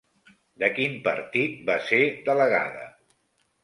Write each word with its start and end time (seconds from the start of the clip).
De 0.63 0.69
quin 0.77 0.95
partit 1.09 1.63
va 1.71 1.79
ser 1.93 2.03
delegada? 2.33 2.93